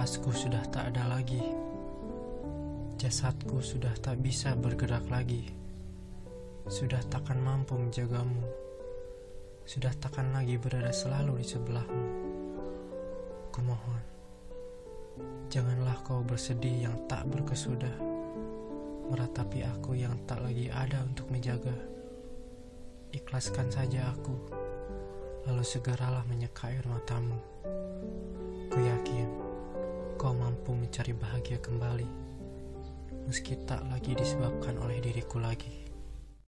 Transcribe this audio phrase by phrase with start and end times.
[0.00, 1.44] Nafasku sudah tak ada lagi.
[2.96, 5.44] Jasadku sudah tak bisa bergerak lagi.
[6.72, 8.48] Sudah takkan mampu menjagamu.
[9.68, 12.06] Sudah takkan lagi berada selalu di sebelahmu.
[13.52, 14.02] Kumohon,
[15.52, 18.00] janganlah kau bersedih yang tak berkesudah,
[19.12, 21.76] meratapi aku yang tak lagi ada untuk menjaga.
[23.12, 24.32] Ikhlaskan saja aku,
[25.44, 27.36] lalu segeralah menyeka air matamu.
[28.72, 28.80] Ku
[30.60, 32.04] mampu mencari bahagia kembali,
[33.24, 35.88] meski tak lagi disebabkan oleh diriku lagi.